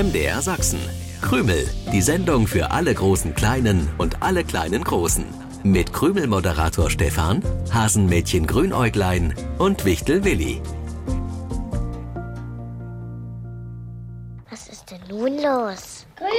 MDR 0.00 0.40
Sachsen. 0.40 0.80
Krümel, 1.20 1.68
die 1.92 2.00
Sendung 2.00 2.46
für 2.46 2.70
alle 2.70 2.94
großen 2.94 3.34
Kleinen 3.34 3.86
und 3.98 4.22
alle 4.22 4.44
kleinen 4.44 4.82
Großen. 4.82 5.26
Mit 5.62 5.92
Krümel-Moderator 5.92 6.88
Stefan, 6.88 7.42
Hasenmädchen 7.70 8.46
Grünäuglein 8.46 9.34
und 9.58 9.84
Wichtel 9.84 10.24
Willi. 10.24 10.62
Was 14.48 14.68
ist 14.68 14.90
denn 14.90 15.02
nun 15.10 15.34
los? 15.34 16.06
Krümel! 16.16 16.30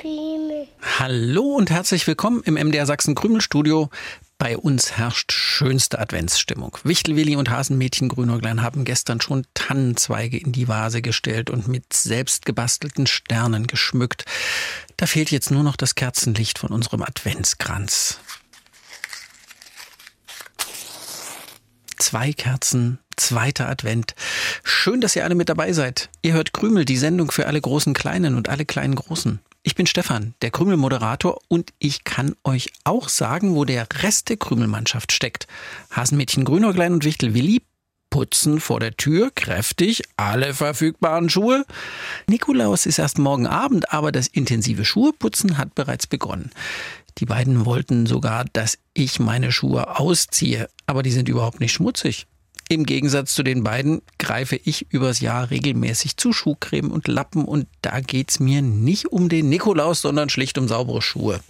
Krümel! 0.00 0.66
Hallo 0.98 1.44
und 1.44 1.70
herzlich 1.70 2.04
willkommen 2.08 2.42
im 2.44 2.54
MDR 2.54 2.86
Sachsen 2.86 3.14
Krümelstudio. 3.14 3.88
Bei 4.42 4.58
uns 4.58 4.98
herrscht 4.98 5.30
schönste 5.30 6.00
Adventsstimmung. 6.00 6.76
Wichtelwilli 6.82 7.36
und 7.36 7.48
Hasenmädchen 7.48 8.08
Grünäuglein 8.08 8.60
haben 8.60 8.84
gestern 8.84 9.20
schon 9.20 9.46
Tannenzweige 9.54 10.36
in 10.36 10.50
die 10.50 10.66
Vase 10.66 11.00
gestellt 11.00 11.48
und 11.48 11.68
mit 11.68 11.92
selbst 11.92 12.44
gebastelten 12.44 13.06
Sternen 13.06 13.68
geschmückt. 13.68 14.24
Da 14.96 15.06
fehlt 15.06 15.30
jetzt 15.30 15.52
nur 15.52 15.62
noch 15.62 15.76
das 15.76 15.94
Kerzenlicht 15.94 16.58
von 16.58 16.70
unserem 16.70 17.02
Adventskranz. 17.02 18.18
Zwei 21.98 22.32
Kerzen, 22.32 22.98
zweiter 23.16 23.68
Advent. 23.68 24.16
Schön, 24.64 25.00
dass 25.00 25.14
ihr 25.14 25.22
alle 25.22 25.36
mit 25.36 25.50
dabei 25.50 25.72
seid. 25.72 26.10
Ihr 26.22 26.32
hört 26.32 26.52
Krümel, 26.52 26.84
die 26.84 26.96
Sendung 26.96 27.30
für 27.30 27.46
alle 27.46 27.60
großen 27.60 27.94
Kleinen 27.94 28.34
und 28.34 28.48
alle 28.48 28.64
kleinen 28.64 28.96
Großen. 28.96 29.38
Ich 29.64 29.76
bin 29.76 29.86
Stefan, 29.86 30.34
der 30.42 30.50
Krümelmoderator 30.50 31.38
und 31.46 31.72
ich 31.78 32.02
kann 32.02 32.34
euch 32.42 32.72
auch 32.82 33.08
sagen, 33.08 33.54
wo 33.54 33.64
der 33.64 33.86
Rest 34.02 34.28
der 34.28 34.36
Krümelmannschaft 34.36 35.12
steckt. 35.12 35.46
Hasenmädchen 35.92 36.44
Grünäuglein 36.44 36.94
und 36.94 37.04
Wichtel 37.04 37.32
Willi 37.32 37.62
putzen 38.10 38.58
vor 38.58 38.80
der 38.80 38.96
Tür 38.96 39.30
kräftig 39.32 40.02
alle 40.16 40.52
verfügbaren 40.52 41.30
Schuhe. 41.30 41.64
Nikolaus 42.26 42.86
ist 42.86 42.98
erst 42.98 43.18
morgen 43.18 43.46
Abend, 43.46 43.92
aber 43.92 44.10
das 44.10 44.26
intensive 44.26 44.84
Schuheputzen 44.84 45.58
hat 45.58 45.76
bereits 45.76 46.08
begonnen. 46.08 46.50
Die 47.18 47.26
beiden 47.26 47.64
wollten 47.64 48.06
sogar, 48.06 48.44
dass 48.52 48.78
ich 48.94 49.20
meine 49.20 49.52
Schuhe 49.52 49.96
ausziehe, 49.96 50.68
aber 50.86 51.04
die 51.04 51.12
sind 51.12 51.28
überhaupt 51.28 51.60
nicht 51.60 51.72
schmutzig. 51.72 52.26
Im 52.68 52.86
Gegensatz 52.86 53.34
zu 53.34 53.42
den 53.42 53.62
beiden 53.64 54.02
greife 54.18 54.56
ich 54.56 54.86
übers 54.90 55.20
Jahr 55.20 55.50
regelmäßig 55.50 56.16
zu 56.16 56.32
Schuhcreme 56.32 56.90
und 56.90 57.08
Lappen 57.08 57.44
und 57.44 57.66
da 57.82 58.00
geht's 58.00 58.40
mir 58.40 58.62
nicht 58.62 59.06
um 59.06 59.28
den 59.28 59.48
Nikolaus, 59.48 60.00
sondern 60.00 60.28
schlicht 60.28 60.58
um 60.58 60.68
saubere 60.68 61.02
Schuhe. 61.02 61.40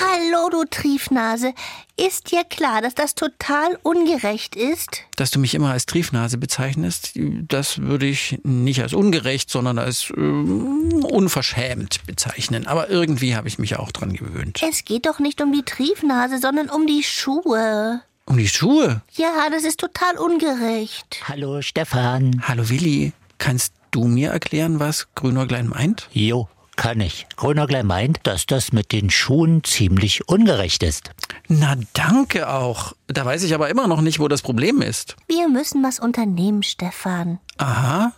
Hallo, 0.00 0.48
du 0.50 0.64
Triefnase. 0.68 1.52
Ist 1.96 2.32
dir 2.32 2.44
klar, 2.44 2.80
dass 2.80 2.94
das 2.94 3.14
total 3.14 3.78
ungerecht 3.82 4.56
ist? 4.56 5.02
Dass 5.16 5.30
du 5.30 5.38
mich 5.38 5.54
immer 5.54 5.70
als 5.70 5.86
Triefnase 5.86 6.38
bezeichnest, 6.38 7.12
das 7.16 7.78
würde 7.78 8.06
ich 8.06 8.38
nicht 8.42 8.80
als 8.80 8.94
ungerecht, 8.94 9.50
sondern 9.50 9.78
als 9.78 10.10
äh, 10.10 10.20
unverschämt 10.20 12.06
bezeichnen. 12.06 12.66
Aber 12.66 12.88
irgendwie 12.88 13.36
habe 13.36 13.48
ich 13.48 13.58
mich 13.58 13.76
auch 13.76 13.92
dran 13.92 14.14
gewöhnt. 14.14 14.62
Es 14.66 14.84
geht 14.84 15.06
doch 15.06 15.18
nicht 15.18 15.42
um 15.42 15.52
die 15.52 15.64
Triefnase, 15.64 16.38
sondern 16.38 16.70
um 16.70 16.86
die 16.86 17.02
Schuhe. 17.02 18.02
Um 18.30 18.36
die 18.36 18.46
Schuhe? 18.46 19.02
Ja, 19.14 19.50
das 19.50 19.64
ist 19.64 19.80
total 19.80 20.16
ungerecht. 20.16 21.20
Hallo 21.24 21.62
Stefan. 21.62 22.40
Hallo 22.46 22.68
Willi. 22.68 23.12
Kannst 23.38 23.72
du 23.90 24.04
mir 24.04 24.30
erklären, 24.30 24.78
was 24.78 25.08
Grünäuglein 25.16 25.66
meint? 25.66 26.08
Jo, 26.12 26.48
kann 26.76 27.00
ich. 27.00 27.26
Grünäuglein 27.34 27.88
meint, 27.88 28.20
dass 28.22 28.46
das 28.46 28.70
mit 28.70 28.92
den 28.92 29.10
Schuhen 29.10 29.64
ziemlich 29.64 30.28
ungerecht 30.28 30.84
ist. 30.84 31.10
Na 31.48 31.74
danke 31.92 32.48
auch. 32.48 32.92
Da 33.08 33.24
weiß 33.24 33.42
ich 33.42 33.52
aber 33.52 33.68
immer 33.68 33.88
noch 33.88 34.00
nicht, 34.00 34.20
wo 34.20 34.28
das 34.28 34.42
Problem 34.42 34.80
ist. 34.80 35.16
Wir 35.26 35.48
müssen 35.48 35.82
was 35.82 35.98
unternehmen, 35.98 36.62
Stefan. 36.62 37.40
Aha. 37.56 38.12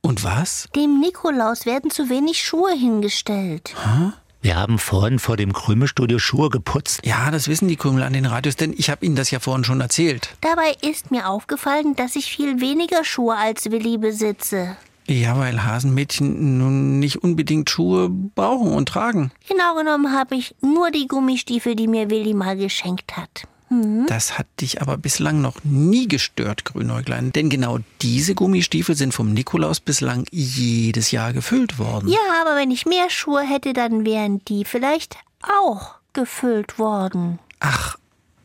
Und 0.00 0.24
was? 0.24 0.68
Dem 0.74 0.98
Nikolaus 0.98 1.64
werden 1.64 1.92
zu 1.92 2.08
wenig 2.08 2.42
Schuhe 2.42 2.72
hingestellt. 2.72 3.72
Hä? 3.76 4.14
Wir 4.44 4.56
haben 4.56 4.78
vorhin 4.78 5.18
vor 5.18 5.38
dem 5.38 5.54
Krümelstudio 5.54 6.18
Schuhe 6.18 6.50
geputzt. 6.50 7.00
Ja, 7.02 7.30
das 7.30 7.48
wissen 7.48 7.66
die 7.66 7.76
Krümel 7.76 8.02
an 8.02 8.12
den 8.12 8.26
Radios, 8.26 8.56
denn 8.56 8.74
ich 8.76 8.90
habe 8.90 9.06
Ihnen 9.06 9.16
das 9.16 9.30
ja 9.30 9.40
vorhin 9.40 9.64
schon 9.64 9.80
erzählt. 9.80 10.36
Dabei 10.42 10.76
ist 10.82 11.10
mir 11.10 11.30
aufgefallen, 11.30 11.96
dass 11.96 12.14
ich 12.14 12.26
viel 12.26 12.60
weniger 12.60 13.04
Schuhe 13.04 13.36
als 13.36 13.70
Willi 13.70 13.96
besitze. 13.96 14.76
Ja, 15.06 15.38
weil 15.38 15.64
Hasenmädchen 15.64 16.58
nun 16.58 16.98
nicht 16.98 17.24
unbedingt 17.24 17.70
Schuhe 17.70 18.10
brauchen 18.10 18.72
und 18.72 18.86
tragen. 18.86 19.32
Genau 19.48 19.76
genommen 19.76 20.12
habe 20.12 20.34
ich 20.34 20.54
nur 20.60 20.90
die 20.90 21.08
Gummistiefel, 21.08 21.74
die 21.74 21.88
mir 21.88 22.10
Willi 22.10 22.34
mal 22.34 22.58
geschenkt 22.58 23.16
hat. 23.16 23.48
Mhm. 23.74 24.06
Das 24.06 24.38
hat 24.38 24.46
dich 24.60 24.80
aber 24.80 24.96
bislang 24.96 25.40
noch 25.40 25.64
nie 25.64 26.06
gestört, 26.08 26.64
Grünäuglein. 26.64 27.32
Denn 27.32 27.50
genau 27.50 27.78
diese 28.02 28.34
Gummistiefel 28.34 28.96
sind 28.96 29.12
vom 29.12 29.32
Nikolaus 29.32 29.80
bislang 29.80 30.26
jedes 30.30 31.10
Jahr 31.10 31.32
gefüllt 31.32 31.78
worden. 31.78 32.08
Ja, 32.08 32.18
aber 32.40 32.56
wenn 32.56 32.70
ich 32.70 32.86
mehr 32.86 33.10
Schuhe 33.10 33.42
hätte, 33.42 33.72
dann 33.72 34.04
wären 34.04 34.44
die 34.44 34.64
vielleicht 34.64 35.16
auch 35.42 35.96
gefüllt 36.12 36.78
worden. 36.78 37.38
Ach, 37.60 37.96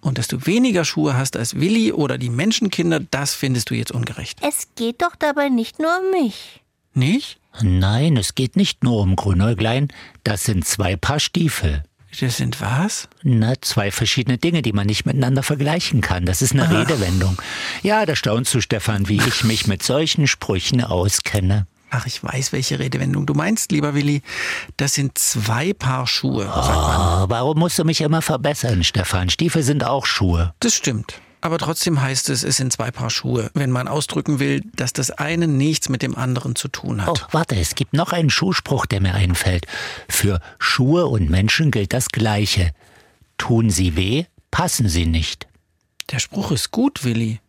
und 0.01 0.17
dass 0.17 0.27
du 0.27 0.45
weniger 0.45 0.85
Schuhe 0.85 1.15
hast 1.15 1.35
als 1.35 1.59
Willi 1.59 1.91
oder 1.91 2.17
die 2.17 2.29
Menschenkinder, 2.29 2.99
das 2.99 3.33
findest 3.33 3.69
du 3.69 3.75
jetzt 3.75 3.91
ungerecht. 3.91 4.39
Es 4.41 4.69
geht 4.75 5.01
doch 5.01 5.15
dabei 5.15 5.49
nicht 5.49 5.79
nur 5.79 5.91
um 5.99 6.11
mich. 6.11 6.61
Nicht? 6.93 7.39
Nein, 7.61 8.17
es 8.17 8.35
geht 8.35 8.55
nicht 8.55 8.83
nur 8.83 9.01
um 9.01 9.15
Grünäuglein. 9.15 9.89
Das 10.23 10.43
sind 10.43 10.65
zwei 10.65 10.95
Paar 10.95 11.19
Stiefel. 11.19 11.83
Das 12.19 12.37
sind 12.37 12.59
was? 12.59 13.07
Na, 13.23 13.53
zwei 13.61 13.91
verschiedene 13.91 14.37
Dinge, 14.37 14.61
die 14.61 14.73
man 14.73 14.87
nicht 14.87 15.05
miteinander 15.05 15.41
vergleichen 15.43 16.01
kann. 16.01 16.25
Das 16.25 16.41
ist 16.41 16.53
eine 16.53 16.65
Ach. 16.65 16.71
Redewendung. 16.71 17.41
Ja, 17.81 18.05
da 18.05 18.15
staunst 18.15 18.53
du, 18.53 18.61
Stefan, 18.61 19.07
wie 19.07 19.21
ich 19.25 19.43
mich 19.43 19.67
mit 19.67 19.83
solchen 19.83 20.27
Sprüchen 20.27 20.83
auskenne. 20.83 21.67
Ach, 21.91 22.05
ich 22.05 22.23
weiß, 22.23 22.51
welche 22.51 22.77
Redewendung 22.77 23.25
du 23.25 23.33
meinst, 23.33 23.71
lieber 23.71 23.95
Willi. 23.95 24.21
Das 24.77 24.93
sind 24.93 25.17
zwei 25.17 25.73
Paar 25.73 26.05
Schuhe. 26.07 26.51
Oh, 26.53 27.25
warum 27.29 27.57
musst 27.57 27.79
du 27.79 27.83
mich 27.83 28.01
immer 28.01 28.21
verbessern, 28.21 28.83
Stefan? 28.83 29.29
Stiefel 29.29 29.63
sind 29.63 29.83
auch 29.83 30.05
Schuhe. 30.05 30.53
Das 30.59 30.75
stimmt. 30.75 31.19
Aber 31.41 31.57
trotzdem 31.57 32.01
heißt 32.01 32.29
es, 32.29 32.43
es 32.43 32.57
sind 32.57 32.73
zwei 32.73 32.91
Paar 32.91 33.09
Schuhe, 33.09 33.49
wenn 33.53 33.71
man 33.71 33.87
ausdrücken 33.87 34.39
will, 34.39 34.61
dass 34.75 34.91
das 34.91 35.09
eine 35.11 35.47
nichts 35.47 35.87
mit 35.87 36.01
dem 36.01 36.15
anderen 36.15 36.55
zu 36.55 36.67
tun 36.67 37.05
hat. 37.05 37.09
Oh, 37.23 37.27
warte, 37.31 37.55
es 37.55 37.75
gibt 37.75 37.93
noch 37.93 38.11
einen 38.11 38.29
Schuhspruch, 38.29 38.85
der 38.85 38.99
mir 39.01 39.13
einfällt. 39.13 39.65
Für 40.09 40.41
Schuhe 40.57 41.07
und 41.07 41.29
Menschen 41.29 41.71
gilt 41.71 41.93
das 41.93 42.09
Gleiche. 42.09 42.71
Tun 43.37 43.69
sie 43.69 43.95
weh, 43.95 44.25
passen 44.51 44.89
sie 44.89 45.05
nicht. 45.05 45.47
Der 46.11 46.19
Spruch 46.19 46.51
ist 46.51 46.71
gut, 46.71 47.05
Willi. 47.05 47.39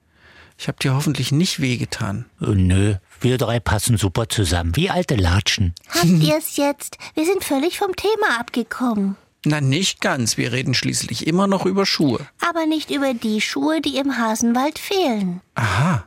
Ich 0.56 0.68
hab 0.68 0.78
dir 0.78 0.94
hoffentlich 0.94 1.32
nicht 1.32 1.60
wehgetan. 1.60 2.26
Oh, 2.40 2.50
nö, 2.50 2.96
wir 3.20 3.38
drei 3.38 3.58
passen 3.60 3.96
super 3.96 4.28
zusammen, 4.28 4.76
wie 4.76 4.90
alte 4.90 5.16
Latschen. 5.16 5.74
Habt 5.88 6.04
ihr's 6.04 6.56
jetzt? 6.56 6.98
Wir 7.14 7.24
sind 7.24 7.42
völlig 7.42 7.78
vom 7.78 7.96
Thema 7.96 8.38
abgekommen. 8.38 9.16
Na, 9.44 9.60
nicht 9.60 10.00
ganz. 10.00 10.36
Wir 10.36 10.52
reden 10.52 10.74
schließlich 10.74 11.26
immer 11.26 11.46
noch 11.46 11.64
über 11.64 11.86
Schuhe. 11.86 12.26
Aber 12.46 12.66
nicht 12.66 12.90
über 12.90 13.14
die 13.14 13.40
Schuhe, 13.40 13.80
die 13.80 13.96
im 13.96 14.18
Hasenwald 14.18 14.78
fehlen. 14.78 15.40
Aha. 15.54 16.04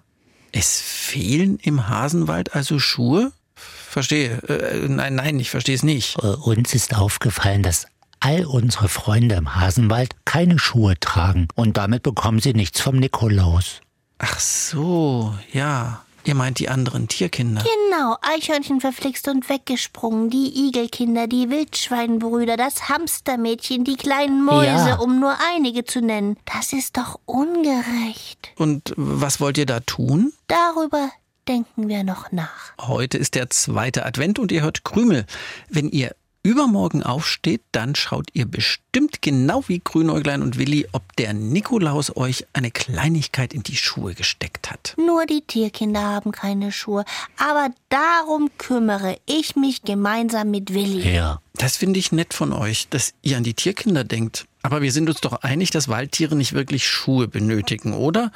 Es 0.51 0.79
fehlen 0.79 1.57
im 1.61 1.89
Hasenwald 1.89 2.55
also 2.55 2.77
Schuhe? 2.77 3.31
Verstehe. 3.55 4.38
Äh, 4.47 4.88
nein, 4.88 5.16
nein, 5.16 5.39
ich 5.39 5.49
verstehe 5.49 5.75
es 5.75 5.83
nicht. 5.83 6.17
Äh, 6.21 6.27
uns 6.27 6.73
ist 6.75 6.95
aufgefallen, 6.95 7.63
dass 7.63 7.88
all 8.19 8.45
unsere 8.45 8.88
Freunde 8.88 9.35
im 9.35 9.55
Hasenwald 9.55 10.15
keine 10.25 10.59
Schuhe 10.59 11.00
tragen 11.00 11.47
und 11.55 11.77
damit 11.77 12.03
bekommen 12.03 12.39
sie 12.39 12.53
nichts 12.53 12.79
vom 12.79 12.97
Nikolaus. 12.97 13.81
Ach 14.19 14.39
so, 14.39 15.35
ja. 15.51 16.05
Ihr 16.25 16.35
meint 16.35 16.59
die 16.59 16.69
anderen 16.69 17.07
Tierkinder? 17.07 17.63
Genau, 17.63 18.16
Eichhörnchen 18.22 18.79
verflixt 18.79 19.28
und 19.28 19.50
weggesprungen, 19.50 20.29
die 20.29 20.67
Igelkinder, 20.67 21.28
die 21.28 21.50
Wildschweinbrüder, 21.50 22.56
das 22.56 22.88
Hamstermädchen, 22.88 23.84
die 23.84 23.97
kleinen 23.97 24.44
Mäuse, 24.44 24.89
ja. 24.89 25.00
um 25.00 25.19
nur 25.19 25.35
einige 25.53 25.83
zu 25.83 26.01
nennen. 26.01 26.38
Das 26.45 26.72
ist 26.72 26.97
doch 26.97 27.19
ungerecht. 27.25 28.51
Und 28.56 28.94
was 28.95 29.41
wollt 29.41 29.57
ihr 29.57 29.66
da 29.66 29.81
tun? 29.81 30.31
Darüber 30.47 31.12
denken 31.47 31.89
wir 31.89 32.03
noch 32.03 32.31
nach. 32.31 32.74
Heute 32.80 33.18
ist 33.18 33.36
der 33.36 33.50
zweite 33.50 34.06
Advent 34.06 34.39
und 34.39 34.51
ihr 34.51 34.62
hört 34.62 34.86
Krümel. 34.86 35.25
Wenn 35.69 35.89
ihr 35.89 36.15
übermorgen 36.44 37.04
aufsteht, 37.04 37.62
dann 37.72 37.95
schaut 37.95 38.28
ihr 38.34 38.45
bestimmt 38.45 39.22
genau 39.22 39.63
wie 39.68 39.81
Grünäuglein 39.84 40.42
und 40.42 40.57
Willi, 40.57 40.88
ob 40.92 41.16
der 41.16 41.34
Nikolaus 41.34 42.16
euch 42.16 42.45
eine 42.54 42.69
Kleinigkeit 42.69 43.54
in 43.54 43.63
die 43.63 43.78
Schuhe 43.78 44.13
gesteckt 44.13 44.69
hat. 44.69 44.94
Nur 44.98 45.25
die 45.25 45.42
Tierkinder 45.42 46.01
haben 46.01 46.31
keine 46.34 46.72
Schuhe, 46.72 47.06
aber 47.38 47.69
darum 47.90 48.50
kümmere 48.57 49.18
ich 49.25 49.56
mich 49.56 49.84
gemeinsam 49.84 50.51
mit 50.51 50.74
Willi. 50.74 51.10
Ja. 51.10 51.40
Das 51.56 51.78
finde 51.78 52.00
ich 52.00 52.12
nett 52.12 52.34
von 52.34 52.51
euch, 52.51 52.89
dass 52.89 53.13
ihr 53.22 53.38
an 53.38 53.44
die 53.44 53.54
Tierkinder 53.54 54.04
denkt. 54.04 54.46
Aber 54.63 54.81
wir 54.81 54.92
sind 54.92 55.07
uns 55.07 55.22
doch 55.22 55.44
einig, 55.44 55.72
dass 55.72 55.88
Waldtiere 55.88 56.36
nicht 56.36 56.54
wirklich 56.54 56.88
Schuhe 56.88 57.28
benötigen, 57.28 57.94
oder? 57.94 58.31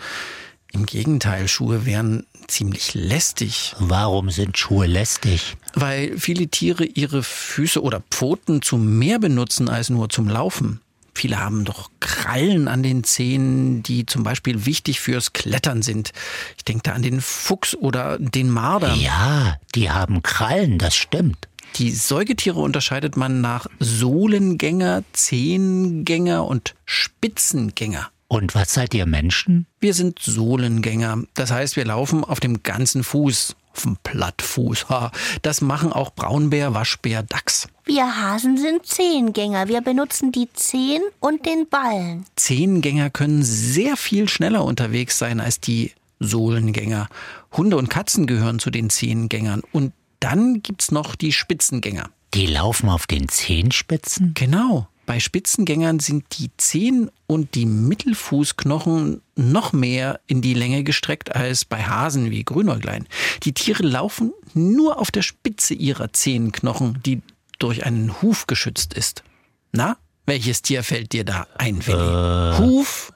Im 0.72 0.86
Gegenteil, 0.86 1.48
Schuhe 1.48 1.86
wären 1.86 2.26
ziemlich 2.48 2.94
lästig. 2.94 3.76
Warum 3.80 4.30
sind 4.30 4.58
Schuhe 4.58 4.88
lästig? 4.88 5.58
Weil 5.74 6.18
viele 6.18 6.48
Tiere 6.48 6.86
ihre 6.86 7.24
Füße 7.24 7.82
oder 7.82 8.02
Pfoten 8.12 8.62
zum 8.62 8.98
mehr 8.98 9.20
benutzen 9.20 9.70
als 9.70 9.90
nur 9.90 10.10
zum 10.10 10.28
Laufen. 10.28 10.82
Viele 11.14 11.40
haben 11.40 11.66
doch 11.66 11.90
Krallen 12.00 12.68
an 12.68 12.84
den 12.84 13.04
Zähnen, 13.04 13.82
die 13.82 14.06
zum 14.06 14.22
Beispiel 14.22 14.68
wichtig 14.68 15.00
fürs 15.00 15.34
Klettern 15.34 15.82
sind. 15.82 16.12
Ich 16.58 16.64
denke 16.64 16.84
da 16.84 16.94
an 16.94 17.02
den 17.02 17.22
Fuchs 17.22 17.74
oder 17.74 18.20
den 18.20 18.52
Marder. 18.52 18.94
Ja, 18.94 19.58
die 19.74 19.90
haben 19.90 20.22
Krallen, 20.22 20.78
das 20.78 20.96
stimmt. 20.96 21.48
Die 21.78 21.92
Säugetiere 21.92 22.60
unterscheidet 22.60 23.18
man 23.18 23.42
nach 23.42 23.68
Sohlengänger, 23.80 25.04
Zehengänger 25.14 26.46
und 26.46 26.76
Spitzengänger. 26.86 28.12
Und 28.28 28.56
was 28.56 28.74
seid 28.74 28.94
ihr 28.94 29.06
Menschen? 29.06 29.68
Wir 29.80 29.94
sind 29.94 30.20
Sohlengänger. 30.20 31.24
Das 31.34 31.52
heißt, 31.52 31.76
wir 31.76 31.86
laufen 31.86 32.24
auf 32.24 32.40
dem 32.40 32.62
ganzen 32.64 33.04
Fuß. 33.04 33.56
Auf 33.74 33.84
dem 33.84 33.98
Plattfuß. 33.98 34.90
Ha. 34.90 35.12
Das 35.44 35.62
machen 35.62 35.94
auch 35.94 36.10
Braunbär, 36.14 36.74
Waschbär, 36.74 37.24
Dachs. 37.24 37.68
Wir 37.86 38.22
Hasen 38.22 38.58
sind 38.58 38.86
Zehengänger. 38.86 39.68
Wir 39.68 39.82
benutzen 39.82 40.32
die 40.32 40.52
Zehen 40.54 41.04
und 41.20 41.46
den 41.46 41.70
Ballen. 41.70 42.26
Zehengänger 42.36 43.10
können 43.12 43.44
sehr 43.44 43.96
viel 43.96 44.28
schneller 44.28 44.66
unterwegs 44.66 45.18
sein 45.20 45.40
als 45.40 45.60
die 45.60 45.94
Sohlengänger. 46.20 47.08
Hunde 47.54 47.78
und 47.78 47.90
Katzen 47.90 48.26
gehören 48.28 48.60
zu 48.60 48.72
den 48.72 48.90
Zehengängern. 48.90 49.62
Und 49.72 49.94
dann 50.20 50.64
gibt's 50.64 50.92
noch 50.92 51.16
die 51.16 51.32
Spitzengänger. 51.32 52.10
Die 52.34 52.48
laufen 52.48 52.90
auf 52.90 53.08
den 53.08 53.30
Zehenspitzen? 53.30 54.34
Genau. 54.34 54.88
Bei 55.08 55.22
Spitzengängern 55.22 56.00
sind 56.00 56.26
die 56.38 56.52
Zehen 56.58 57.10
und 57.28 57.56
die 57.56 57.66
Mittelfußknochen 57.66 59.22
noch 59.38 59.72
mehr 59.72 60.20
in 60.28 60.42
die 60.42 60.54
Länge 60.54 60.84
gestreckt 60.84 61.34
als 61.34 61.64
bei 61.64 61.82
Hasen 61.82 62.30
wie 62.30 62.44
Grünäuglein. 62.44 63.08
Die 63.44 63.54
Tiere 63.54 63.84
laufen 63.84 64.34
nur 64.54 65.00
auf 65.00 65.10
der 65.10 65.22
Spitze 65.22 65.74
ihrer 65.74 66.12
Zehenknochen, 66.12 67.00
die 67.06 67.22
durch 67.58 67.86
einen 67.86 68.22
Huf 68.22 68.48
geschützt 68.48 68.94
ist. 68.96 69.24
Na, 69.72 69.96
welches 70.26 70.62
Tier 70.62 70.84
fällt 70.84 71.14
dir 71.14 71.24
da 71.24 71.48
ein, 71.58 71.88
Willi? 71.88 71.98
Äh, 71.98 72.58
Huf, 72.58 73.14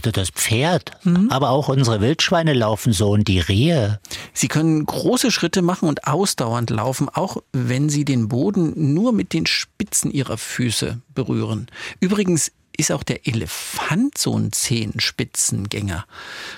das 0.00 0.30
Pferd. 0.30 0.92
Mhm. 1.04 1.28
Aber 1.30 1.50
auch 1.50 1.68
unsere 1.68 2.00
Wildschweine 2.00 2.52
laufen 2.52 2.92
so 2.92 3.10
und 3.10 3.28
die 3.28 3.40
Rehe. 3.40 4.00
Sie 4.32 4.48
können 4.48 4.84
große 4.84 5.30
Schritte 5.30 5.62
machen 5.62 5.88
und 5.88 6.06
ausdauernd 6.06 6.70
laufen, 6.70 7.08
auch 7.08 7.38
wenn 7.52 7.88
sie 7.88 8.04
den 8.04 8.28
Boden 8.28 8.94
nur 8.94 9.12
mit 9.12 9.32
den 9.32 9.46
Spitzen 9.46 10.10
ihrer 10.10 10.38
Füße 10.38 11.00
berühren. 11.14 11.66
Übrigens 12.00 12.52
ist 12.76 12.92
auch 12.92 13.02
der 13.02 13.26
Elefant 13.26 14.16
so 14.18 14.36
ein 14.36 14.52
Zehenspitzengänger. 14.52 16.06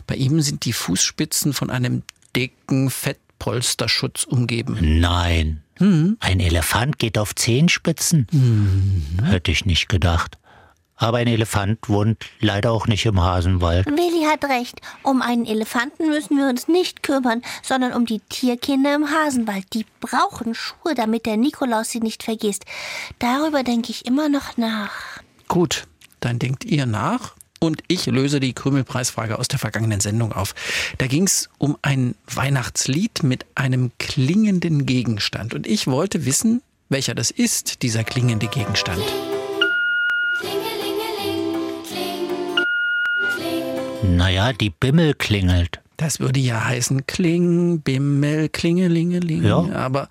Bei 0.07 0.15
ihm 0.15 0.41
sind 0.41 0.65
die 0.65 0.73
Fußspitzen 0.73 1.53
von 1.53 1.71
einem 1.71 2.03
dicken 2.37 2.91
Fettpolsterschutz 2.91 4.25
umgeben. 4.25 5.01
Nein. 5.01 5.63
Mhm. 5.79 6.17
Ein 6.21 6.41
Elefant 6.41 6.99
geht 6.99 7.19
auf 7.19 7.35
Zehenspitzen? 7.35 8.27
Mhm. 8.31 9.25
Hätte 9.25 9.51
ich 9.51 9.65
nicht 9.65 9.89
gedacht. 9.89 10.39
Aber 10.97 11.19
ein 11.19 11.27
Elefant 11.27 11.89
wohnt 11.89 12.25
leider 12.41 12.73
auch 12.73 12.87
nicht 12.87 13.05
im 13.07 13.21
Hasenwald. 13.21 13.87
Willi 13.87 14.25
hat 14.25 14.45
recht. 14.45 14.81
Um 15.03 15.23
einen 15.23 15.45
Elefanten 15.45 16.09
müssen 16.09 16.37
wir 16.37 16.49
uns 16.49 16.69
nicht 16.69 17.03
kümmern, 17.03 17.43
sondern 17.63 17.93
um 17.93 18.07
die 18.07 18.21
Tierkinder 18.21 18.95
im 18.95 19.11
Hasenwald. 19.11 19.65
Die 19.73 19.87
brauchen 20.01 20.55
Schuhe, 20.55 20.95
damit 20.95 21.27
der 21.27 21.37
Nikolaus 21.37 21.91
sie 21.91 22.01
nicht 22.01 22.23
vergisst. 22.23 22.65
Darüber 23.19 23.65
denke 23.65 23.91
ich 23.91 24.07
immer 24.07 24.29
noch 24.29 24.57
nach. 24.57 25.21
Gut, 25.49 25.87
dann 26.21 26.39
denkt 26.39 26.65
ihr 26.65 26.87
nach 26.87 27.35
und 27.61 27.83
ich 27.89 28.07
löse 28.07 28.41
die 28.41 28.53
Krümelpreisfrage 28.53 29.39
aus 29.39 29.49
der 29.49 29.59
vergangenen 29.59 30.01
Sendung 30.01 30.33
auf. 30.33 30.55
Da 30.99 31.07
ging 31.07 31.25
es 31.25 31.49
um 31.59 31.77
ein 31.83 32.15
Weihnachtslied 32.27 33.23
mit 33.23 33.47
einem 33.55 33.91
klingenden 33.99 34.87
Gegenstand. 34.87 35.55
Und 35.55 35.67
ich 35.67 35.87
wollte 35.87 36.25
wissen, 36.25 36.63
welcher 36.89 37.15
das 37.15 37.31
ist, 37.31 37.83
dieser 37.83 38.05
klingende 38.05 38.47
Gegenstand. 38.47 39.03
Naja, 44.05 44.53
die 44.53 44.71
Bimmel 44.71 45.15
klingelt. 45.15 45.81
Das 45.97 46.21
würde 46.21 46.41
ja 46.41 46.65
heißen 46.65 47.07
Kling, 47.07 47.81
Bimmel, 47.81 48.49
Klingelingeling. 48.49 49.45
Ja. 49.45 49.69
Aber 49.73 50.09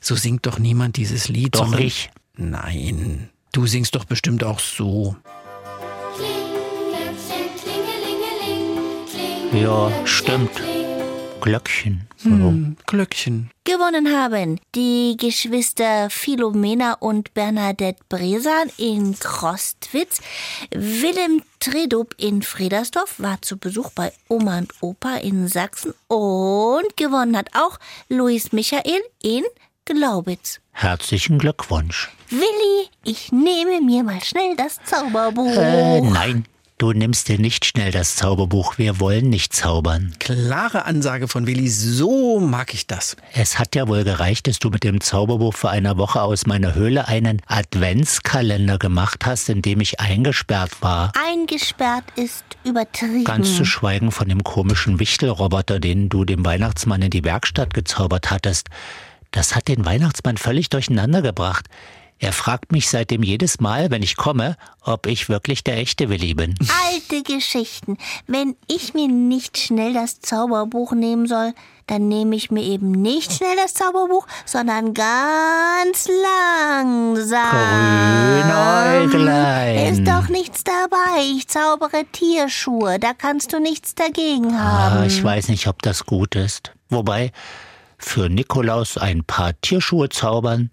so 0.00 0.14
singt 0.14 0.46
doch 0.46 0.58
niemand 0.58 0.96
dieses 0.96 1.28
Lied. 1.28 1.54
Doch 1.54 1.76
ich. 1.78 2.10
Nein, 2.36 3.28
du 3.52 3.66
singst 3.66 3.94
doch 3.94 4.04
bestimmt 4.04 4.44
auch 4.44 4.60
so. 4.60 5.16
Ja, 9.52 9.90
stimmt. 10.04 10.50
Glöckchen. 11.44 12.08
Hm, 12.22 12.78
Glöckchen. 12.86 13.50
Gewonnen 13.64 14.10
haben 14.18 14.58
die 14.74 15.14
Geschwister 15.20 16.08
Philomena 16.08 16.94
und 16.94 17.34
Bernadette 17.34 18.02
Bresan 18.08 18.70
in 18.78 19.14
Krostwitz. 19.18 20.22
Willem 20.70 21.42
Tredup 21.60 22.14
in 22.16 22.40
Fredersdorf 22.40 23.16
war 23.18 23.42
zu 23.42 23.58
Besuch 23.58 23.90
bei 23.90 24.10
Oma 24.28 24.56
und 24.56 24.72
Opa 24.80 25.16
in 25.16 25.46
Sachsen. 25.46 25.92
Und 26.08 26.96
gewonnen 26.96 27.36
hat 27.36 27.50
auch 27.52 27.78
Luis 28.08 28.52
Michael 28.52 29.02
in 29.22 29.44
Glaubitz. 29.84 30.60
Herzlichen 30.72 31.38
Glückwunsch. 31.38 32.10
Willi, 32.30 32.88
ich 33.04 33.32
nehme 33.32 33.82
mir 33.82 34.02
mal 34.02 34.24
schnell 34.24 34.56
das 34.56 34.80
Zauberbuch. 34.84 35.58
Äh, 35.58 36.00
nein, 36.00 36.46
Du 36.76 36.92
nimmst 36.92 37.28
dir 37.28 37.38
nicht 37.38 37.64
schnell 37.64 37.92
das 37.92 38.16
Zauberbuch, 38.16 38.78
wir 38.78 38.98
wollen 38.98 39.30
nicht 39.30 39.54
zaubern. 39.54 40.12
Klare 40.18 40.86
Ansage 40.86 41.28
von 41.28 41.46
Willi, 41.46 41.68
so 41.68 42.40
mag 42.40 42.74
ich 42.74 42.88
das. 42.88 43.16
Es 43.32 43.60
hat 43.60 43.76
ja 43.76 43.86
wohl 43.86 44.02
gereicht, 44.02 44.48
dass 44.48 44.58
du 44.58 44.70
mit 44.70 44.82
dem 44.82 45.00
Zauberbuch 45.00 45.54
vor 45.54 45.70
einer 45.70 45.98
Woche 45.98 46.20
aus 46.20 46.46
meiner 46.46 46.74
Höhle 46.74 47.06
einen 47.06 47.40
Adventskalender 47.46 48.78
gemacht 48.78 49.24
hast, 49.24 49.48
in 49.50 49.62
dem 49.62 49.80
ich 49.80 50.00
eingesperrt 50.00 50.82
war. 50.82 51.12
Eingesperrt 51.30 52.06
ist 52.16 52.44
übertrieben. 52.64 53.22
Ganz 53.22 53.56
zu 53.56 53.64
schweigen 53.64 54.10
von 54.10 54.28
dem 54.28 54.42
komischen 54.42 54.98
Wichtelroboter, 54.98 55.78
den 55.78 56.08
du 56.08 56.24
dem 56.24 56.44
Weihnachtsmann 56.44 57.02
in 57.02 57.10
die 57.10 57.22
Werkstatt 57.22 57.72
gezaubert 57.72 58.32
hattest. 58.32 58.66
Das 59.30 59.54
hat 59.54 59.68
den 59.68 59.84
Weihnachtsmann 59.84 60.38
völlig 60.38 60.70
durcheinander 60.70 61.22
gebracht. 61.22 61.66
Er 62.24 62.32
fragt 62.32 62.72
mich 62.72 62.88
seitdem 62.88 63.22
jedes 63.22 63.60
Mal, 63.60 63.90
wenn 63.90 64.02
ich 64.02 64.16
komme, 64.16 64.56
ob 64.80 65.06
ich 65.06 65.28
wirklich 65.28 65.62
der 65.62 65.76
echte 65.76 66.08
Willi 66.08 66.32
bin. 66.32 66.54
Alte 66.86 67.22
Geschichten. 67.22 67.98
Wenn 68.26 68.56
ich 68.66 68.94
mir 68.94 69.08
nicht 69.08 69.58
schnell 69.58 69.92
das 69.92 70.20
Zauberbuch 70.20 70.92
nehmen 70.92 71.26
soll, 71.26 71.52
dann 71.86 72.08
nehme 72.08 72.34
ich 72.34 72.50
mir 72.50 72.62
eben 72.62 72.92
nicht 72.92 73.30
schnell 73.30 73.54
das 73.62 73.74
Zauberbuch, 73.74 74.26
sondern 74.46 74.94
ganz 74.94 76.08
langsam. 76.72 77.50
Grünäuglein. 78.40 79.92
Ist 79.92 80.08
doch 80.08 80.30
nichts 80.30 80.64
dabei. 80.64 81.26
Ich 81.36 81.48
zaubere 81.48 82.06
Tierschuhe. 82.10 82.98
Da 82.98 83.12
kannst 83.12 83.52
du 83.52 83.60
nichts 83.60 83.94
dagegen 83.94 84.58
haben. 84.58 85.00
Ah, 85.00 85.04
ich 85.06 85.22
weiß 85.22 85.48
nicht, 85.48 85.66
ob 85.66 85.82
das 85.82 86.06
gut 86.06 86.36
ist. 86.36 86.72
Wobei, 86.88 87.32
für 87.98 88.30
Nikolaus 88.30 88.96
ein 88.96 89.24
paar 89.24 89.52
Tierschuhe 89.60 90.08
zaubern, 90.08 90.70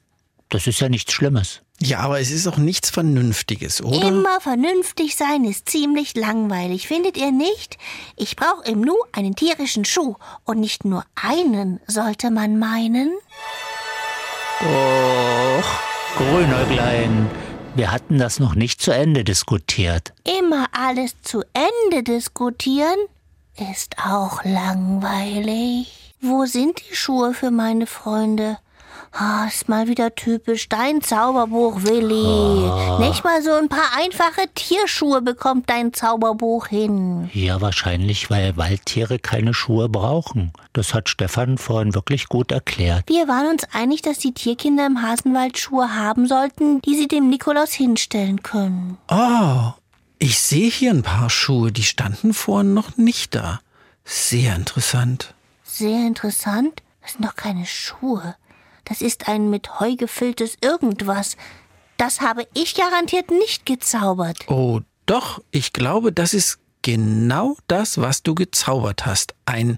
das 0.52 0.68
ist 0.68 0.80
ja 0.82 0.90
nichts 0.90 1.14
Schlimmes. 1.14 1.62
Ja, 1.80 2.00
aber 2.00 2.20
es 2.20 2.30
ist 2.30 2.46
auch 2.46 2.58
nichts 2.58 2.92
Vernünftiges, 2.92 3.82
oder? 3.82 4.08
Immer 4.08 4.40
vernünftig 4.40 5.16
sein 5.16 5.46
ist 5.46 5.68
ziemlich 5.68 6.16
langweilig, 6.16 6.88
findet 6.88 7.18
ihr 7.18 7.32
nicht? 7.32 7.78
Ich 8.16 8.36
brauche 8.36 8.70
im 8.70 8.82
Nu 8.82 8.94
einen 9.14 9.36
tierischen 9.36 9.86
Schuh. 9.86 10.16
Und 10.44 10.60
nicht 10.60 10.86
nur 10.86 11.04
einen, 11.16 11.80
sollte 11.88 12.30
man 12.30 12.60
meinen. 12.60 13.12
Och, 14.62 15.66
Grünäuglein, 16.18 17.32
wir 17.76 17.92
hatten 17.92 18.20
das 18.20 18.40
noch 18.40 18.54
nicht 18.54 18.82
zu 18.82 18.92
Ende 18.92 19.24
diskutiert. 19.24 20.14
Immer 20.40 20.68
alles 20.74 21.20
zu 21.24 21.42
Ende 21.54 22.04
diskutieren 22.04 22.98
ist 23.58 23.96
auch 24.06 24.44
langweilig. 24.44 26.14
Wo 26.22 26.46
sind 26.46 26.80
die 26.90 26.96
Schuhe 26.96 27.34
für 27.34 27.50
meine 27.50 27.88
Freunde? 27.88 28.60
Ah, 29.14 29.46
ist 29.46 29.68
mal 29.68 29.88
wieder 29.88 30.16
typisch 30.16 30.70
dein 30.70 31.02
Zauberbuch, 31.02 31.84
Willi. 31.84 32.24
Oh. 32.24 32.98
Nicht 33.00 33.26
mal 33.26 33.44
so 33.44 33.52
ein 33.52 33.68
paar 33.68 33.98
einfache 33.98 34.48
Tierschuhe 34.56 35.22
bekommt 35.22 35.70
dein 35.70 35.94
Zauberbuch 35.94 36.68
hin. 36.68 37.30
Ja, 37.34 37.60
wahrscheinlich, 37.60 38.30
weil 38.30 38.56
Waldtiere 38.56 39.20
keine 39.20 39.54
Schuhe 39.54 39.90
brauchen. 39.90 40.54
Das 40.72 40.94
hat 40.94 41.10
Stefan 41.10 41.58
vorhin 41.58 41.94
wirklich 41.94 42.30
gut 42.30 42.52
erklärt. 42.54 43.04
Wir 43.08 43.28
waren 43.28 43.48
uns 43.48 43.66
einig, 43.74 44.02
dass 44.02 44.18
die 44.18 44.34
Tierkinder 44.34 44.86
im 44.86 45.02
Hasenwald 45.02 45.58
Schuhe 45.58 45.94
haben 45.94 46.26
sollten, 46.28 46.82
die 46.82 46.96
sie 46.96 47.10
dem 47.10 47.30
Nikolaus 47.30 47.74
hinstellen 47.74 48.44
können. 48.44 48.98
Oh, 49.10 49.74
ich 50.20 50.40
sehe 50.40 50.70
hier 50.70 50.92
ein 50.92 51.04
paar 51.04 51.30
Schuhe, 51.30 51.74
die 51.74 51.84
standen 51.84 52.34
vorhin 52.34 52.74
noch 52.74 52.96
nicht 52.96 53.36
da. 53.36 53.60
Sehr 54.06 54.56
interessant. 54.56 55.34
Sehr 55.64 56.08
interessant? 56.08 56.82
Das 57.02 57.14
sind 57.14 57.26
doch 57.26 57.36
keine 57.36 57.66
Schuhe. 57.66 58.36
Das 58.86 59.02
ist 59.02 59.28
ein 59.28 59.50
mit 59.50 59.80
Heu 59.80 59.96
gefülltes 59.96 60.58
Irgendwas. 60.62 61.38
Das 61.98 62.22
habe 62.22 62.48
ich 62.54 62.76
garantiert 62.76 63.30
nicht 63.30 63.66
gezaubert. 63.66 64.40
Oh, 64.48 64.82
doch, 65.06 65.42
ich 65.52 65.74
glaube, 65.74 66.12
das 66.12 66.34
ist 66.34 66.60
genau 66.82 67.58
das, 67.68 68.00
was 68.00 68.24
du 68.24 68.34
gezaubert 68.34 69.06
hast. 69.06 69.36
Ein 69.46 69.78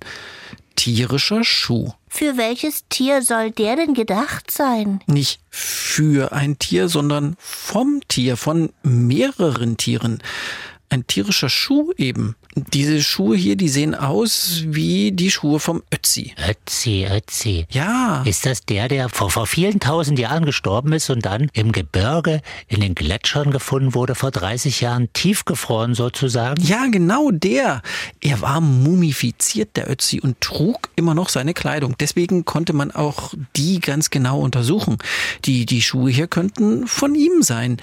tierischer 0.75 1.43
Schuh. 1.43 1.91
Für 2.07 2.37
welches 2.37 2.87
Tier 2.89 3.21
soll 3.21 3.51
der 3.51 3.75
denn 3.75 3.93
gedacht 3.93 4.51
sein? 4.51 5.01
Nicht 5.07 5.41
für 5.49 6.31
ein 6.31 6.59
Tier, 6.59 6.87
sondern 6.87 7.35
vom 7.39 8.01
Tier, 8.07 8.37
von 8.37 8.71
mehreren 8.83 9.77
Tieren 9.77 10.21
ein 10.89 11.07
tierischer 11.07 11.49
Schuh 11.49 11.91
eben. 11.97 12.35
Diese 12.55 13.01
Schuhe 13.01 13.35
hier, 13.35 13.55
die 13.55 13.69
sehen 13.69 13.95
aus 13.95 14.63
wie 14.67 15.11
die 15.11 15.31
Schuhe 15.31 15.59
vom 15.59 15.81
Ötzi. 15.91 16.33
Ötzi, 16.47 17.07
Ötzi. 17.09 17.65
Ja. 17.71 18.21
Ist 18.25 18.45
das 18.45 18.63
der, 18.65 18.87
der 18.87 19.09
vor, 19.09 19.31
vor 19.31 19.47
vielen 19.47 19.79
tausend 19.79 20.19
Jahren 20.19 20.45
gestorben 20.45 20.93
ist 20.93 21.09
und 21.09 21.25
dann 21.25 21.49
im 21.53 21.71
Gebirge 21.71 22.41
in 22.67 22.81
den 22.81 22.93
Gletschern 22.93 23.49
gefunden 23.49 23.95
wurde, 23.95 24.13
vor 24.13 24.29
30 24.29 24.81
Jahren 24.81 25.11
tiefgefroren 25.13 25.95
sozusagen? 25.95 26.61
Ja, 26.63 26.85
genau 26.91 27.31
der. 27.31 27.81
Er 28.21 28.41
war 28.41 28.61
mumifiziert, 28.61 29.75
der 29.75 29.89
Ötzi, 29.89 30.19
und 30.21 30.39
trug 30.39 30.89
immer 30.95 31.15
noch 31.15 31.29
seine 31.29 31.55
Kleidung. 31.55 31.95
Deswegen 31.99 32.45
konnte 32.45 32.73
man 32.73 32.91
auch 32.91 33.33
die 33.55 33.79
ganz 33.79 34.11
genau 34.11 34.39
untersuchen. 34.39 34.99
Die, 35.45 35.65
die 35.65 35.81
Schuhe 35.81 36.11
hier 36.11 36.27
könnten 36.27 36.85
von 36.85 37.15
ihm 37.15 37.41
sein. 37.41 37.77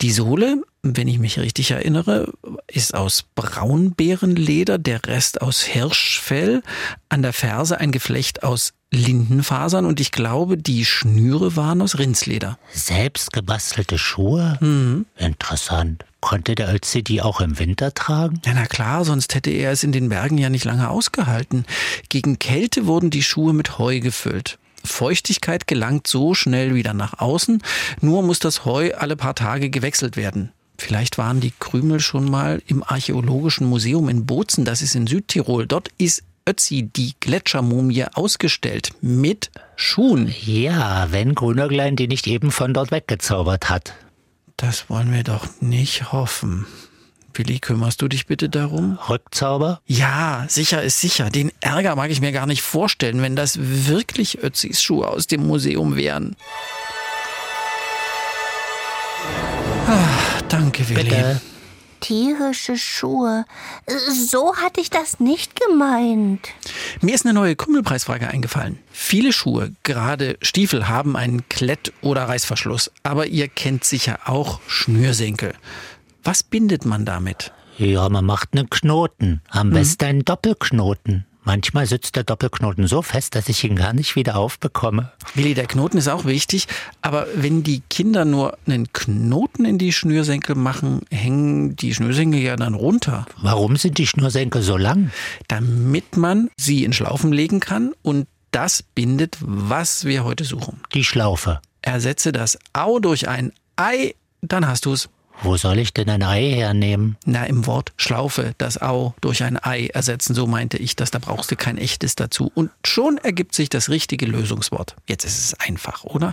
Die 0.00 0.10
Sohle 0.10 0.62
wenn 0.94 1.08
ich 1.08 1.18
mich 1.18 1.38
richtig 1.38 1.70
erinnere, 1.70 2.32
ist 2.66 2.94
aus 2.94 3.24
Braunbärenleder, 3.34 4.78
der 4.78 5.04
Rest 5.06 5.40
aus 5.40 5.62
Hirschfell, 5.62 6.62
an 7.08 7.22
der 7.22 7.32
Ferse 7.32 7.80
ein 7.80 7.92
Geflecht 7.92 8.42
aus 8.42 8.74
Lindenfasern 8.92 9.84
und 9.84 10.00
ich 10.00 10.12
glaube, 10.12 10.56
die 10.56 10.84
Schnüre 10.84 11.56
waren 11.56 11.82
aus 11.82 11.98
Rindsleder. 11.98 12.58
Selbst 12.72 13.32
gebastelte 13.32 13.98
Schuhe? 13.98 14.58
Mhm. 14.60 15.06
Interessant. 15.16 16.04
Konnte 16.20 16.54
der 16.54 16.72
Ötzi 16.72 17.02
die 17.02 17.22
auch 17.22 17.40
im 17.40 17.58
Winter 17.58 17.94
tragen? 17.94 18.40
Ja, 18.44 18.52
na 18.54 18.66
klar, 18.66 19.04
sonst 19.04 19.34
hätte 19.34 19.50
er 19.50 19.72
es 19.72 19.82
in 19.82 19.92
den 19.92 20.08
Bergen 20.08 20.38
ja 20.38 20.50
nicht 20.50 20.64
lange 20.64 20.88
ausgehalten. 20.88 21.66
Gegen 22.08 22.38
Kälte 22.38 22.86
wurden 22.86 23.10
die 23.10 23.22
Schuhe 23.22 23.52
mit 23.52 23.78
Heu 23.78 24.00
gefüllt. 24.00 24.58
Feuchtigkeit 24.86 25.66
gelangt 25.66 26.06
so 26.06 26.34
schnell 26.34 26.74
wieder 26.74 26.94
nach 26.94 27.18
außen, 27.18 27.62
nur 28.00 28.22
muss 28.22 28.38
das 28.38 28.64
Heu 28.64 28.92
alle 28.96 29.16
paar 29.16 29.34
Tage 29.34 29.68
gewechselt 29.68 30.16
werden. 30.16 30.52
Vielleicht 30.78 31.18
waren 31.18 31.40
die 31.40 31.52
Krümel 31.58 32.00
schon 32.00 32.30
mal 32.30 32.62
im 32.66 32.82
Archäologischen 32.82 33.66
Museum 33.66 34.08
in 34.08 34.26
Bozen, 34.26 34.64
das 34.64 34.82
ist 34.82 34.94
in 34.94 35.06
Südtirol. 35.06 35.66
Dort 35.66 35.88
ist 35.98 36.22
Ötzi, 36.48 36.82
die 36.84 37.14
Gletschermumie, 37.18 38.04
ausgestellt 38.14 38.90
mit 39.00 39.50
Schuhen. 39.74 40.32
Ja, 40.44 41.08
wenn 41.10 41.34
Grünerglein 41.34 41.96
die 41.96 42.06
nicht 42.06 42.26
eben 42.26 42.50
von 42.50 42.72
dort 42.72 42.92
weggezaubert 42.92 43.68
hat. 43.68 43.94
Das 44.56 44.88
wollen 44.88 45.12
wir 45.12 45.24
doch 45.24 45.46
nicht 45.60 46.12
hoffen. 46.12 46.66
Willi, 47.34 47.58
kümmerst 47.58 48.00
du 48.00 48.08
dich 48.08 48.26
bitte 48.26 48.48
darum? 48.48 48.98
Rückzauber? 49.08 49.82
Ja, 49.86 50.46
sicher 50.48 50.82
ist 50.82 51.00
sicher. 51.00 51.28
Den 51.28 51.52
Ärger 51.60 51.94
mag 51.94 52.10
ich 52.10 52.22
mir 52.22 52.32
gar 52.32 52.46
nicht 52.46 52.62
vorstellen, 52.62 53.20
wenn 53.20 53.36
das 53.36 53.58
wirklich 53.60 54.42
Ötzis 54.42 54.82
Schuhe 54.82 55.08
aus 55.08 55.26
dem 55.26 55.46
Museum 55.46 55.96
wären. 55.96 56.36
Danke, 60.58 60.88
Willi. 60.88 61.04
Bitte. 61.04 61.40
Tierische 62.00 62.76
Schuhe. 62.76 63.46
So 64.12 64.56
hatte 64.56 64.80
ich 64.80 64.90
das 64.90 65.18
nicht 65.18 65.58
gemeint. 65.58 66.48
Mir 67.00 67.14
ist 67.14 67.24
eine 67.24 67.34
neue 67.34 67.56
Krümelpreisfrage 67.56 68.28
eingefallen. 68.28 68.78
Viele 68.92 69.32
Schuhe, 69.32 69.72
gerade 69.82 70.36
Stiefel, 70.42 70.88
haben 70.88 71.16
einen 71.16 71.48
Klett- 71.48 71.92
oder 72.02 72.28
Reißverschluss. 72.28 72.92
Aber 73.02 73.26
ihr 73.26 73.48
kennt 73.48 73.84
sicher 73.84 74.20
auch 74.26 74.60
Schnürsenkel. 74.66 75.54
Was 76.22 76.42
bindet 76.42 76.84
man 76.84 77.04
damit? 77.04 77.52
Ja, 77.78 78.08
man 78.08 78.24
macht 78.24 78.50
einen 78.52 78.70
Knoten. 78.70 79.40
Am 79.48 79.70
besten 79.70 80.04
einen 80.04 80.24
Doppelknoten. 80.24 81.26
Manchmal 81.46 81.86
sitzt 81.86 82.16
der 82.16 82.24
Doppelknoten 82.24 82.88
so 82.88 83.02
fest, 83.02 83.36
dass 83.36 83.48
ich 83.48 83.62
ihn 83.62 83.76
gar 83.76 83.92
nicht 83.92 84.16
wieder 84.16 84.34
aufbekomme. 84.36 85.12
Willi, 85.36 85.54
der 85.54 85.66
Knoten 85.66 85.96
ist 85.96 86.08
auch 86.08 86.24
wichtig, 86.24 86.66
aber 87.02 87.28
wenn 87.36 87.62
die 87.62 87.82
Kinder 87.88 88.24
nur 88.24 88.58
einen 88.66 88.92
Knoten 88.92 89.64
in 89.64 89.78
die 89.78 89.92
Schnürsenkel 89.92 90.56
machen, 90.56 91.02
hängen 91.08 91.76
die 91.76 91.94
Schnürsenkel 91.94 92.40
ja 92.40 92.56
dann 92.56 92.74
runter, 92.74 93.26
Warum 93.40 93.76
sind 93.76 93.98
die 93.98 94.08
Schnürsenkel 94.08 94.60
so 94.60 94.76
lang? 94.76 95.12
damit 95.46 96.16
man 96.16 96.50
sie 96.56 96.82
in 96.84 96.92
Schlaufen 96.92 97.32
legen 97.32 97.60
kann 97.60 97.92
und 98.02 98.26
das 98.50 98.82
bindet, 98.82 99.36
was 99.40 100.04
wir 100.04 100.24
heute 100.24 100.42
suchen. 100.44 100.80
Die 100.94 101.04
Schlaufe. 101.04 101.60
Ersetze 101.80 102.32
das 102.32 102.58
Au 102.72 102.98
durch 102.98 103.28
ein 103.28 103.52
Ei, 103.76 104.16
dann 104.42 104.66
hast 104.66 104.84
du's. 104.86 105.08
Wo 105.42 105.56
soll 105.56 105.78
ich 105.78 105.92
denn 105.92 106.08
ein 106.08 106.22
Ei 106.22 106.50
hernehmen? 106.50 107.16
Na, 107.24 107.44
im 107.44 107.66
Wort 107.66 107.92
Schlaufe, 107.96 108.54
das 108.58 108.80
Au 108.80 109.14
durch 109.20 109.42
ein 109.42 109.62
Ei 109.62 109.86
ersetzen, 109.86 110.34
so 110.34 110.46
meinte 110.46 110.78
ich 110.78 110.96
das, 110.96 111.10
da 111.10 111.18
brauchst 111.18 111.50
du 111.50 111.56
kein 111.56 111.78
echtes 111.78 112.16
dazu. 112.16 112.50
Und 112.54 112.70
schon 112.84 113.18
ergibt 113.18 113.54
sich 113.54 113.68
das 113.68 113.90
richtige 113.90 114.26
Lösungswort. 114.26 114.96
Jetzt 115.06 115.24
ist 115.24 115.38
es 115.38 115.54
einfach, 115.60 116.04
oder? 116.04 116.32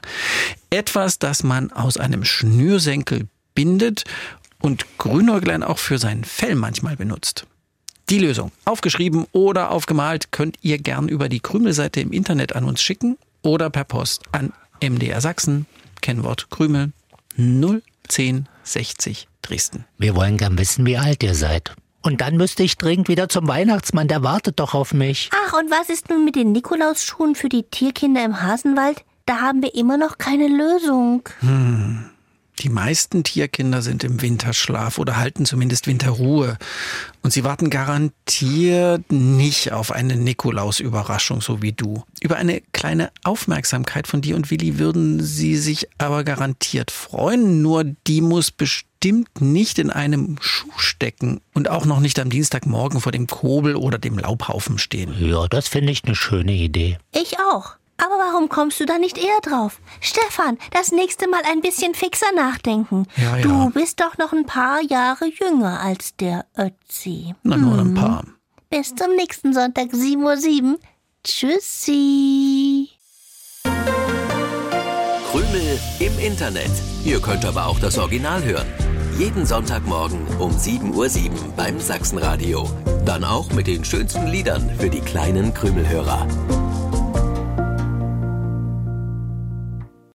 Etwas, 0.70 1.20
das 1.20 1.44
man 1.44 1.72
aus 1.72 1.98
einem 1.98 2.24
Schnürsenkel 2.24 3.28
bindet 3.54 4.06
und 4.62 4.86
Grünäuglein 4.98 5.64
auch 5.64 5.80
für 5.80 5.98
sein 5.98 6.24
Fell 6.24 6.56
manchmal 6.56 6.96
benutzt. 6.96 7.46
Die 8.10 8.20
Lösung, 8.20 8.52
aufgeschrieben 8.66 9.28
oder 9.32 9.72
aufgemalt, 9.72 10.32
könnt 10.32 10.58
ihr 10.62 10.78
gern 10.78 11.08
über 11.08 11.30
die 11.30 11.40
Krümelseite 11.40 12.02
im 12.02 12.12
Internet 12.12 12.56
an 12.56 12.64
uns 12.66 12.82
schicken 12.82 13.18
oder 13.42 13.70
per 13.70 13.84
Post 13.84 14.24
an 14.32 14.54
MDR 14.82 15.22
Sachsen, 15.22 15.66
Kennwort 16.02 16.50
Krümel 16.50 16.92
01060 18.64 19.28
Dresden. 19.42 19.86
Wir 19.98 20.16
wollen 20.16 20.38
gern 20.38 20.58
wissen, 20.58 20.86
wie 20.86 20.98
alt 20.98 21.22
ihr 21.24 21.36
seid. 21.36 21.76
Und 22.02 22.22
dann 22.22 22.36
müsste 22.36 22.64
ich 22.64 22.78
dringend 22.78 23.08
wieder 23.08 23.30
zum 23.30 23.48
Weihnachtsmann, 23.48 24.08
der 24.08 24.24
wartet 24.24 24.60
doch 24.60 24.74
auf 24.74 24.94
mich. 24.94 25.30
Ach, 25.34 25.54
und 25.54 25.72
was 25.72 25.90
ist 25.90 26.10
nun 26.10 26.26
mit 26.26 26.36
den 26.36 26.52
Nikolausschuhen 26.52 27.36
für 27.36 27.50
die 27.50 27.64
Tierkinder 27.64 28.26
im 28.26 28.42
Hasenwald? 28.42 29.04
Da 29.26 29.40
haben 29.40 29.62
wir 29.62 29.74
immer 29.74 29.98
noch 29.98 30.18
keine 30.18 30.48
Lösung. 30.48 31.30
Die 32.64 32.70
meisten 32.70 33.26
Tierkinder 33.26 33.82
sind 33.82 34.06
im 34.06 34.22
Winterschlaf 34.22 34.98
oder 34.98 35.18
halten 35.18 35.46
zumindest 35.46 35.86
Winterruhe. 35.86 36.58
Und 37.22 37.34
sie 37.34 37.44
warten 37.44 37.70
garantiert 37.70 39.12
nicht 39.12 39.74
auf 39.74 39.92
eine 39.92 40.16
Nikolaus-Überraschung, 40.16 41.42
so 41.42 41.62
wie 41.62 41.74
du. 41.74 42.04
Über 42.22 42.38
eine 42.38 42.62
kleine 42.72 43.12
Aufmerksamkeit 43.26 44.08
von 44.08 44.22
dir 44.22 44.38
und 44.38 44.50
Willi 44.50 44.80
würden 44.80 45.22
sie 45.22 45.58
sich 45.58 45.90
aber 45.98 46.24
garantiert 46.24 46.90
freuen. 46.90 47.62
Nur 47.62 47.84
die 47.84 48.22
muss 48.22 48.50
bestimmt 48.50 49.42
nicht 49.42 49.78
in 49.78 49.90
einem 49.90 50.38
Schuh 50.40 50.72
stecken 50.78 51.42
und 51.54 51.70
auch 51.70 51.84
noch 51.84 52.00
nicht 52.00 52.18
am 52.18 52.30
Dienstagmorgen 52.30 53.02
vor 53.02 53.12
dem 53.12 53.28
Kobel 53.28 53.76
oder 53.76 53.98
dem 53.98 54.18
Laubhaufen 54.18 54.78
stehen. 54.78 55.14
Ja, 55.20 55.50
das 55.50 55.68
finde 55.68 55.92
ich 55.92 56.06
eine 56.06 56.16
schöne 56.16 56.54
Idee. 56.54 56.98
Ich 57.12 57.38
auch. 57.40 57.76
Aber 57.98 58.18
warum 58.18 58.50
kommst 58.50 58.80
du 58.80 58.86
da 58.86 58.98
nicht 58.98 59.18
eher 59.18 59.40
drauf? 59.42 59.80
Stefan, 60.02 60.58
das 60.72 60.92
nächste 60.92 61.30
Mal 61.30 61.42
ein 61.50 61.62
bisschen 61.62 61.94
fixer 61.94 62.32
nachdenken. 62.36 63.08
Ja, 63.18 63.38
ja. 63.38 63.42
Du 63.44 63.70
bist 63.70 64.00
doch 64.02 64.18
noch 64.18 64.34
ein 64.34 64.46
paar 64.46 64.82
Jahre 64.82 65.26
jünger 65.26 65.80
als 65.80 66.16
der 66.16 66.46
Ötzi. 66.58 67.36
Na, 67.44 67.58
nur 67.58 67.78
ein 67.78 67.94
paar. 67.94 68.26
Bis 68.70 68.96
zum 68.96 69.16
nächsten 69.16 69.54
Sonntag, 69.54 69.90
7.07 69.92 70.64
Uhr. 70.64 70.80
Tschüssi. 71.24 72.90
Krümel 75.32 75.80
im 76.00 76.20
Internet. 76.20 76.72
Ihr 77.06 77.22
könnt 77.22 77.46
aber 77.46 77.68
auch 77.68 77.80
das 77.80 77.98
Original 77.98 78.44
hören. 78.44 78.68
Jeden 79.18 79.46
Sonntagmorgen 79.46 80.20
um 80.40 80.52
7.07 80.52 81.32
Uhr 81.32 81.54
beim 81.56 81.80
Sachsenradio. 81.80 82.68
Dann 83.06 83.24
auch 83.24 83.52
mit 83.52 83.68
den 83.68 83.86
schönsten 83.86 84.28
Liedern 84.28 84.70
für 84.80 84.90
die 84.90 85.02
kleinen 85.02 85.54
Krümelhörer. 85.54 86.28